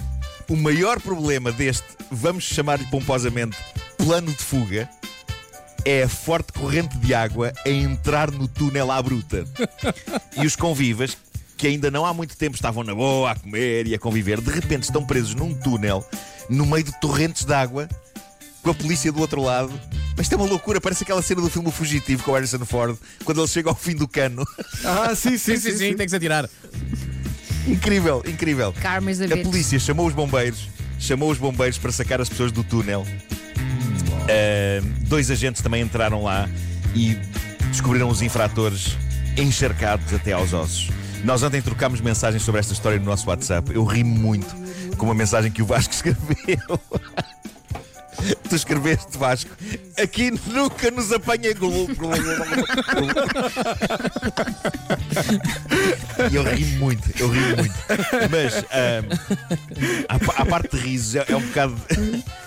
o 0.49 0.57
maior 0.57 1.01
problema 1.01 1.53
deste, 1.53 1.87
vamos 2.11 2.45
chamar-lhe 2.45 2.87
pomposamente, 2.87 3.57
plano 3.97 4.33
de 4.33 4.43
fuga, 4.43 4.89
é 5.85 6.03
a 6.03 6.09
forte 6.09 6.53
corrente 6.53 6.99
de 6.99 7.15
água 7.15 7.53
a 7.65 7.69
entrar 7.69 8.31
no 8.31 8.49
túnel 8.49 8.91
à 8.91 9.01
bruta. 9.01 9.45
E 10.37 10.45
os 10.47 10.57
convivas, 10.57 11.17
que 11.57 11.67
ainda 11.67 11.91
não 11.91 12.05
há 12.05 12.13
muito 12.13 12.37
tempo 12.37 12.57
estavam 12.57 12.83
na 12.83 12.95
boa 12.95 13.31
a 13.31 13.35
comer 13.35 13.87
e 13.87 13.95
a 13.95 13.99
conviver, 13.99 14.41
de 14.41 14.51
repente 14.51 14.85
estão 14.85 15.05
presos 15.05 15.35
num 15.35 15.55
túnel, 15.55 16.05
no 16.49 16.67
meio 16.67 16.85
de 16.85 16.99
torrentes 17.01 17.45
de 17.45 17.53
água, 17.55 17.89
com 18.63 18.71
a 18.71 18.75
polícia 18.75 19.11
do 19.13 19.21
outro 19.21 19.43
lado. 19.43 19.73
Mas 20.17 20.27
isto 20.27 20.35
é 20.35 20.37
uma 20.37 20.47
loucura, 20.47 20.81
parece 20.81 21.03
aquela 21.05 21.23
cena 21.23 21.41
do 21.41 21.49
filme 21.49 21.69
O 21.69 21.71
Fugitivo 21.71 22.23
com 22.25 22.33
o 22.33 22.35
Harrison 22.35 22.65
Ford, 22.65 22.97
quando 23.25 23.41
ele 23.41 23.49
chega 23.49 23.69
ao 23.71 23.75
fim 23.75 23.95
do 23.95 24.07
cano. 24.07 24.45
Ah, 24.85 25.15
sim, 25.15 25.39
Sim, 25.39 25.57
sim, 25.57 25.73
sim, 25.73 25.95
tem 25.95 26.07
que 26.07 26.11
se 26.11 26.17
atirar. 26.17 26.49
incrível, 27.67 28.23
incrível. 28.27 28.75
A 29.41 29.43
polícia 29.45 29.79
chamou 29.79 30.07
os 30.07 30.13
bombeiros, 30.15 30.69
chamou 30.99 31.31
os 31.31 31.39
bombeiros 31.39 31.79
para 31.79 31.91
sacar 31.93 32.21
as 32.21 32.29
pessoas 32.29 32.53
do 32.53 32.63
túnel. 32.63 33.07
Ah, 34.29 34.85
dois 35.07 35.31
agentes 35.31 35.63
também 35.63 35.83
entraram 35.83 36.23
lá 36.23 36.49
e 36.95 37.17
descobriram 37.71 38.09
os 38.09 38.21
infratores 38.23 38.97
encharcados 39.37 40.13
até 40.13 40.33
aos 40.33 40.53
ossos. 40.53 40.91
Nós 41.25 41.43
ontem 41.43 41.61
trocámos 41.63 42.01
mensagens 42.01 42.43
sobre 42.43 42.61
esta 42.61 42.73
história 42.73 42.99
no 42.99 43.05
nosso 43.05 43.29
WhatsApp. 43.29 43.73
Eu 43.75 43.85
ri 43.85 44.03
muito 44.03 44.55
com 44.97 45.07
uma 45.07 45.15
mensagem 45.15 45.51
que 45.51 45.63
o 45.63 45.67
Vasco 45.67 45.93
escreveu. 45.95 46.81
Tu 48.49 48.57
escreveste, 48.57 49.17
Vasco. 49.19 49.51
Aqui 50.03 50.31
nunca 50.49 50.91
nos 50.91 51.13
apanha 51.13 51.53
Globo. 51.55 51.93
E 56.31 56.35
eu 56.37 56.43
ri 56.43 56.65
muito, 56.77 57.03
eu 57.19 57.29
ri 57.29 57.41
muito. 57.57 57.75
Mas 58.31 58.57
ahm, 58.71 60.05
à, 60.09 60.19
pa- 60.19 60.35
à 60.37 60.47
parte 60.47 60.77
de 60.77 60.83
risos, 60.83 61.15
é, 61.17 61.25
é 61.29 61.37
um 61.37 61.41
bocado, 61.41 61.77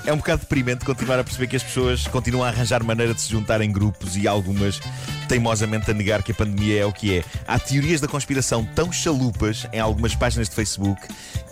é 0.05 0.12
um 0.12 0.17
bocado 0.17 0.41
deprimente 0.41 0.83
continuar 0.83 1.19
a 1.19 1.24
perceber 1.24 1.48
que 1.48 1.55
as 1.55 1.63
pessoas 1.63 2.07
continuam 2.07 2.43
a 2.43 2.50
arranjar 2.50 2.83
maneira 2.83 3.13
de 3.13 3.22
se 3.22 3.29
juntar 3.29 3.62
em 3.62 3.72
grupos 3.72 4.17
e 4.17 4.27
algumas 4.27 4.79
teimosamente 5.27 5.89
a 5.89 5.93
negar 5.93 6.22
que 6.22 6.31
a 6.31 6.36
pandemia 6.36 6.81
é 6.81 6.86
o 6.86 6.91
que 6.91 7.19
é. 7.19 7.24
Há 7.48 7.57
teorias 7.57 8.01
da 8.01 8.07
conspiração 8.07 8.65
tão 8.75 8.91
chalupas 8.91 9.65
em 9.72 9.79
algumas 9.79 10.13
páginas 10.13 10.50
de 10.50 10.55
Facebook 10.55 11.01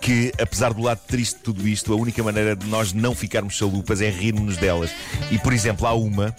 que, 0.02 0.32
apesar 0.40 0.74
do 0.74 0.82
lado 0.82 1.00
triste 1.08 1.38
de 1.38 1.44
tudo 1.44 1.68
isto, 1.68 1.94
a 1.94 1.96
única 1.96 2.22
maneira 2.22 2.56
de 2.56 2.68
nós 2.68 2.92
não 2.92 3.16
ficarmos 3.16 3.54
chalupas 3.54 4.02
é 4.02 4.10
rirmos 4.10 4.58
delas. 4.58 4.92
E, 5.32 5.38
por 5.38 5.54
exemplo, 5.54 5.88
há 5.88 5.94
uma 5.94 6.36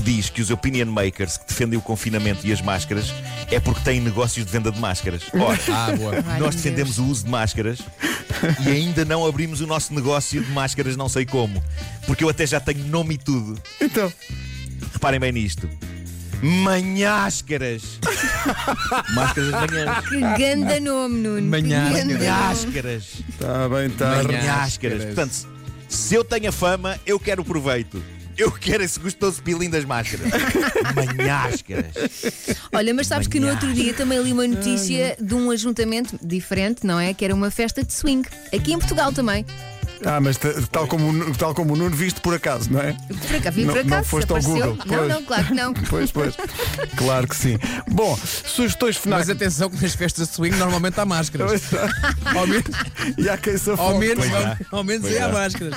que 0.00 0.10
diz 0.12 0.30
que 0.30 0.40
os 0.40 0.50
opinion 0.50 0.86
makers 0.86 1.36
que 1.36 1.46
defendem 1.48 1.78
o 1.78 1.82
confinamento 1.82 2.46
e 2.46 2.52
as 2.52 2.60
máscaras 2.62 3.12
é 3.50 3.60
porque 3.60 3.80
têm 3.82 4.00
negócios 4.00 4.46
de 4.46 4.50
venda 4.52 4.72
de 4.72 4.80
máscaras. 4.80 5.22
Ora, 5.34 5.58
Ah, 6.26 6.38
nós 6.38 6.54
defendemos 6.54 6.98
o 6.98 7.04
uso 7.04 7.24
de 7.24 7.30
máscaras 7.30 7.78
e 8.64 8.68
ainda 8.70 9.04
não 9.04 9.26
abrimos 9.26 9.60
o 9.60 9.66
nosso 9.66 9.92
negócio 9.94 10.42
de 10.42 10.50
máscaras, 10.52 10.96
não 10.96 11.08
sei 11.08 11.26
como. 11.26 11.62
Porque 12.06 12.24
eu 12.24 12.28
até 12.28 12.46
já 12.46 12.58
tenho 12.60 12.84
nome 12.86 13.14
e 13.14 13.18
tudo. 13.18 13.60
Então, 13.80 14.10
Reparem 14.94 15.20
bem 15.20 15.32
nisto. 15.32 15.68
Manháscaras. 16.42 17.82
Máscaras 19.14 19.50
das 19.50 19.70
manhãs. 19.70 20.08
Que 20.08 20.20
ganda 20.20 20.80
nome, 20.80 21.16
Nuno. 21.20 21.40
Nome. 21.40 21.62
Manháscaras. 21.62 23.04
está 23.28 23.68
bem, 23.68 23.86
está. 23.88 24.08
Manhã. 24.22 24.38
Manháscaras. 24.38 25.04
Portanto, 25.04 25.32
se- 25.32 25.46
se 25.88 26.14
eu 26.14 26.24
tenho 26.24 26.48
a 26.48 26.52
fama, 26.52 26.98
eu 27.04 27.20
quero 27.20 27.42
o 27.42 27.44
proveito. 27.44 28.02
Eu 28.36 28.50
quero 28.50 28.82
esse 28.82 28.98
gostoso 28.98 29.42
pilim 29.42 29.68
das 29.68 29.84
máscaras. 29.84 30.30
Manháscaras. 30.94 31.92
Olha, 32.72 32.94
mas 32.94 33.06
sabes 33.06 33.26
que 33.26 33.38
no 33.38 33.48
outro 33.48 33.72
dia 33.72 33.92
também 33.92 34.22
li 34.22 34.32
uma 34.32 34.46
notícia 34.46 35.16
de 35.20 35.34
um 35.34 35.50
ajuntamento 35.50 36.18
diferente, 36.22 36.86
não 36.86 36.98
é? 36.98 37.12
Que 37.12 37.24
era 37.24 37.34
uma 37.34 37.50
festa 37.50 37.82
de 37.82 37.92
swing. 37.92 38.26
Aqui 38.52 38.72
em 38.72 38.78
Portugal 38.78 39.12
também. 39.12 39.44
Ah, 40.04 40.20
mas 40.20 40.38
tal 40.70 40.86
como, 40.86 41.34
tal 41.36 41.54
como 41.54 41.74
o 41.74 41.76
Nuno 41.76 41.94
viste 41.94 42.20
por 42.20 42.34
acaso, 42.34 42.72
não 42.72 42.80
é? 42.80 42.92
Por 43.26 43.36
acaso, 43.36 43.56
vi 43.56 43.64
Não- 43.64 43.74
por 43.74 43.84
não 43.84 43.92
acaso. 43.96 44.08
foste 44.08 44.32
ao. 44.32 44.40
Google, 44.42 44.76
Não, 44.76 44.76
pois. 44.86 45.08
não, 45.08 45.22
claro 45.24 45.44
que 45.46 45.54
não. 45.54 45.74
Pois, 45.90 46.10
pois. 46.12 46.34
Claro 46.96 47.26
que 47.28 47.36
sim. 47.36 47.58
Bom, 47.90 48.16
sugestões 48.44 48.96
FNAC. 48.96 49.20
Mas 49.20 49.30
atenção 49.30 49.68
que 49.70 49.82
nas 49.82 49.94
festas 49.94 50.28
de 50.28 50.34
swing 50.34 50.56
normalmente 50.56 50.98
há 51.00 51.04
máscaras. 51.04 51.62
Ao 52.36 52.46
menos, 52.46 52.64
E 53.18 53.28
há 53.28 53.36
quem 53.36 53.56
se 53.56 53.70
ao 53.70 53.98
menos, 53.98 54.24
ao, 54.30 54.40
é. 54.42 54.58
ao 54.70 54.84
menos 54.84 55.06
aí 55.06 55.18
há 55.18 55.28
é. 55.28 55.32
máscaras. 55.32 55.74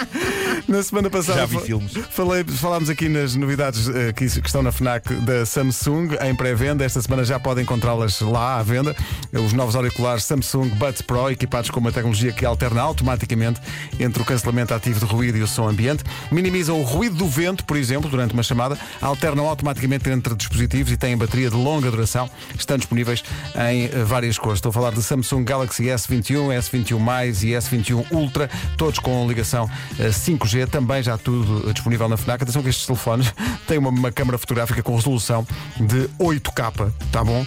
Na 0.67 0.83
semana 0.83 1.09
passada 1.09 1.39
Já 1.39 1.45
vi 1.45 1.59
filmes. 1.61 1.93
Falei, 2.11 2.43
falámos 2.43 2.89
aqui 2.89 3.09
nas 3.09 3.35
novidades 3.35 3.87
eh, 3.89 4.13
que, 4.13 4.27
que 4.29 4.47
estão 4.47 4.61
na 4.61 4.71
FNAC 4.71 5.13
da 5.21 5.45
Samsung 5.45 6.09
em 6.21 6.35
pré-venda. 6.35 6.83
Esta 6.85 7.01
semana 7.01 7.23
já 7.23 7.39
podem 7.39 7.63
encontrá-las 7.63 8.19
lá 8.21 8.59
à 8.59 8.63
venda. 8.63 8.95
Os 9.33 9.53
novos 9.53 9.75
auriculares 9.75 10.23
Samsung 10.25 10.69
Buds 10.69 11.01
Pro, 11.01 11.29
equipados 11.31 11.69
com 11.69 11.79
uma 11.79 11.91
tecnologia 11.91 12.31
que 12.31 12.45
alterna 12.45 12.81
automaticamente 12.81 13.59
entre 13.99 14.12
o 14.22 14.25
cancelamento 14.25 14.74
ativo 14.74 15.00
de 15.00 15.05
ruído 15.05 15.38
e 15.38 15.41
o 15.41 15.48
som 15.48 15.67
ambiente. 15.67 16.03
Minimizam 16.32 16.79
o 16.79 16.84
ruído 16.84 17.15
do 17.15 17.27
vento, 17.27 17.65
por 17.65 17.77
exemplo, 17.77 18.10
durante 18.10 18.34
uma 18.34 18.43
chamada. 18.43 18.77
Alternam 19.01 19.48
automaticamente 19.48 20.10
entre 20.10 20.36
dispositivos 20.36 20.91
e 20.91 20.98
têm 20.98 21.17
bateria 21.17 21.50
de 21.50 21.55
longa 21.55 21.89
duração. 21.89 22.29
Estão 22.58 22.77
disponíveis 22.77 23.24
em 23.70 23.86
eh, 23.86 24.03
várias 24.05 24.38
cores. 24.38 24.58
Estou 24.58 24.70
a 24.70 24.74
falar 24.74 24.91
de 24.91 25.01
Samsung 25.01 25.43
Galaxy 25.43 25.84
S21, 25.84 26.58
S21 26.60 27.43
e 27.43 27.51
S21 27.51 28.05
Ultra, 28.12 28.50
todos 28.77 29.00
com 29.00 29.27
ligação 29.27 29.70
eh, 30.00 30.10
5G, 30.10 30.67
também 30.67 31.01
já 31.01 31.17
tudo 31.17 31.70
eh, 31.70 31.74
disponível 31.74 32.08
na 32.08 32.17
FNAC. 32.17 32.43
Atenção 32.43 32.62
que 32.62 32.70
estes 32.70 32.86
telefones 32.86 33.34
têm 33.67 33.77
uma, 33.77 33.89
uma 33.89 34.12
câmara 34.12 34.38
fotográfica 34.38 34.82
com 34.84 34.96
resolução 34.96 35.46
de 35.77 36.10
8K, 36.20 36.91
tá 37.12 37.24
bom? 37.24 37.46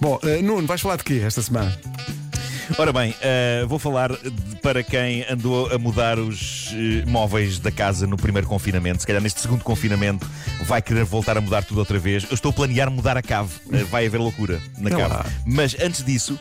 Bom, 0.00 0.18
eh, 0.22 0.42
Nuno, 0.42 0.66
vais 0.66 0.80
falar 0.80 0.96
de 0.96 1.04
quê 1.04 1.22
esta 1.24 1.42
semana? 1.42 1.76
Ora 2.76 2.92
bem, 2.92 3.14
eh, 3.22 3.64
vou 3.66 3.78
falar 3.78 4.10
de- 4.12 4.56
para 4.62 4.82
quem 4.82 5.24
andou 5.30 5.72
a 5.72 5.78
mudar 5.78 6.18
os 6.18 6.70
eh, 6.74 7.04
móveis 7.08 7.58
da 7.58 7.70
casa 7.70 8.06
no 8.06 8.16
primeiro 8.16 8.46
confinamento. 8.46 9.00
Se 9.00 9.06
calhar 9.06 9.22
neste 9.22 9.40
segundo 9.40 9.64
confinamento 9.64 10.28
vai 10.64 10.82
querer 10.82 11.04
voltar 11.04 11.36
a 11.38 11.40
mudar 11.40 11.62
tudo 11.64 11.78
outra 11.78 11.98
vez. 11.98 12.24
Eu 12.24 12.34
estou 12.34 12.50
a 12.50 12.52
planear 12.52 12.90
mudar 12.90 13.16
a 13.16 13.22
cave. 13.22 13.50
Eh, 13.72 13.84
vai 13.84 14.06
haver 14.06 14.18
loucura 14.18 14.60
na 14.76 14.90
cave. 14.90 15.14
Mas 15.46 15.76
antes 15.80 16.04
disso. 16.04 16.38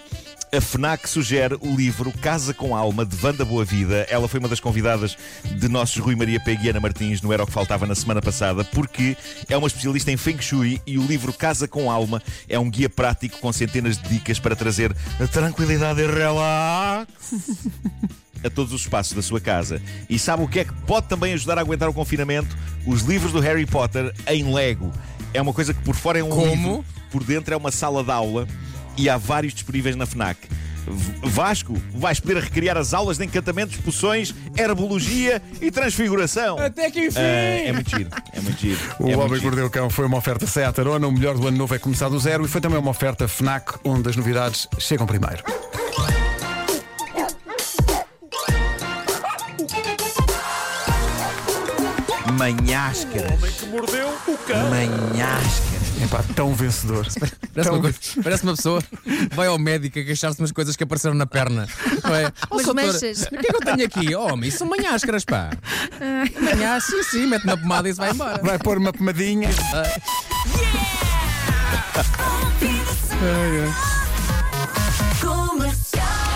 A 0.58 0.62
FNAC 0.62 1.08
sugere 1.08 1.56
o 1.62 1.76
livro 1.76 2.12
Casa 2.12 2.52
com 2.52 2.76
Alma 2.76 3.06
de 3.06 3.16
Vanda 3.16 3.46
Boa 3.46 3.64
Vida. 3.64 4.08
Ela 4.10 4.28
foi 4.28 4.40
uma 4.40 4.50
das 4.50 4.60
convidadas 4.60 5.16
de 5.44 5.68
nossos 5.68 5.98
Rui 5.98 6.16
Maria 6.16 6.40
Pego 6.40 6.64
e 6.64 6.70
Ana 6.70 6.80
Martins 6.80 7.22
no 7.22 7.32
Era 7.32 7.44
o 7.44 7.46
que 7.46 7.54
Faltava 7.54 7.86
na 7.86 7.94
semana 7.94 8.24
passada, 8.24 8.64
porque 8.64 9.16
é 9.48 9.56
uma 9.56 9.68
especialista 9.68 10.12
em 10.12 10.18
Feng 10.18 10.42
Shui 10.42 10.82
e 10.88 10.98
o 10.98 11.06
livro 11.06 11.32
Casa 11.32 11.68
com 11.68 11.92
Alma 11.92 12.24
é 12.50 12.58
um 12.58 12.72
guia 12.72 12.90
prático 12.90 13.38
com 13.38 13.54
centenas 13.54 14.00
de 14.00 14.10
dicas 14.10 14.40
para 14.40 14.56
trazer 14.56 14.96
a 15.20 15.28
tranquilidade 15.28 16.02
e 16.02 16.08
relax 16.08 17.08
a 18.44 18.50
todos 18.50 18.74
os 18.74 18.82
espaços 18.82 19.14
da 19.14 19.22
sua 19.22 19.40
casa. 19.40 19.80
E 20.10 20.18
sabe 20.18 20.42
o 20.42 20.48
que 20.48 20.62
é 20.62 20.66
que 20.66 20.74
pode 20.88 21.08
também 21.08 21.34
ajudar 21.34 21.60
a 21.60 21.62
aguentar 21.62 21.88
o 21.88 21.94
confinamento? 21.94 22.58
Os 22.84 23.04
livros 23.04 23.32
do 23.32 23.40
Harry 23.40 23.68
Potter 23.68 24.12
em 24.26 24.52
Lego. 24.52 24.92
É 25.36 25.42
uma 25.42 25.54
coisa 25.54 25.72
que 25.72 25.84
por 25.84 25.94
fora 25.94 26.18
é 26.18 26.24
um 26.24 26.30
Como? 26.30 26.48
livro, 26.48 26.86
por 27.12 27.24
dentro 27.24 27.54
é 27.54 27.58
uma 27.58 27.70
sala 27.70 28.04
de 28.04 28.10
aula 28.10 28.48
e 28.98 29.10
há 29.10 29.18
vários 29.18 29.54
disponíveis 29.54 29.96
na 29.96 30.06
FNAC. 30.06 30.38
Vasco, 31.22 31.74
vais 31.94 32.20
poder 32.20 32.38
recriar 32.38 32.78
as 32.78 32.94
aulas 32.94 33.18
de 33.18 33.26
encantamentos, 33.26 33.76
poções, 33.78 34.34
herbologia 34.58 35.42
e 35.62 35.70
transfiguração. 35.70 36.58
Até 36.58 36.90
que 36.90 37.08
enfim! 37.08 37.20
Ah, 37.20 37.22
é 37.22 37.74
muito 37.74 37.90
giro, 37.90 38.10
é 38.34 38.40
muito 38.40 38.60
giro. 38.60 38.80
O 39.00 39.10
é 39.10 39.18
Homem 39.18 39.40
que. 39.40 39.46
Mordeu 39.46 39.66
o 39.66 39.70
Cão 39.70 39.90
foi 39.90 40.06
uma 40.06 40.18
oferta 40.18 40.48
Seat 40.48 40.80
Arona, 40.80 41.08
o 41.08 41.12
melhor 41.12 41.38
do 41.38 41.48
ano 41.48 41.58
novo 41.58 41.76
é 41.76 41.80
começar 41.80 42.10
do 42.10 42.20
zero 42.20 42.46
e 42.46 42.48
foi 42.48 42.62
também 42.62 42.80
uma 42.80 42.92
oferta 42.92 43.28
FNAC, 43.28 43.80
onde 43.84 44.10
as 44.10 44.16
novidades 44.16 44.68
chegam 44.80 45.06
primeiro. 45.06 45.44
Manháscaras. 52.38 53.64
Manháscaras. 54.70 55.77
Epá, 56.04 56.24
tão 56.36 56.54
vencedor. 56.54 57.06
Parece 57.54 57.70
Tão 57.70 57.74
uma, 57.74 57.82
coisa- 57.82 58.00
parece 58.24 58.44
uma 58.44 58.56
pessoa 58.56 58.84
vai 59.34 59.48
ao 59.48 59.58
médico 59.58 59.98
a 59.98 60.04
queixar-se 60.04 60.38
de 60.38 60.44
umas 60.44 60.52
coisas 60.52 60.76
que 60.76 60.84
apareceram 60.84 61.16
na 61.16 61.26
perna. 61.26 61.68
Não 62.04 62.16
é? 62.16 62.32
Oh, 62.52 62.56
doutor, 62.58 62.76
manchas. 62.76 63.24
O 63.24 63.30
que 63.30 63.36
é 63.36 63.42
que 63.44 63.56
eu 63.56 63.60
tenho 63.62 63.86
aqui? 63.86 64.16
Oh, 64.16 64.32
homem, 64.34 64.48
isso 64.50 64.60
são 64.60 64.68
manháscaras, 64.68 65.26
pá. 65.26 65.50
Manhás, 66.40 66.84
sim, 66.86 67.02
sim, 67.04 67.26
mete 67.26 67.46
na 67.46 67.58
pomada 67.58 67.88
e 67.88 67.92
isso 67.92 68.00
vai 68.00 68.12
embora. 68.12 68.42
Vai 68.44 68.60
pôr 68.60 68.78
uma 68.78 68.94
pomadinha. 68.94 69.50
Ai, 69.74 69.92
ai. 73.22 73.57